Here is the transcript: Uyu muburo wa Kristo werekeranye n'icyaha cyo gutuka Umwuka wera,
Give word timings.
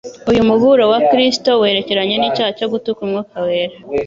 Uyu 0.31 0.41
muburo 0.49 0.83
wa 0.91 0.99
Kristo 1.09 1.49
werekeranye 1.61 2.15
n'icyaha 2.17 2.51
cyo 2.57 2.67
gutuka 2.71 2.99
Umwuka 3.05 3.37
wera, 3.47 3.75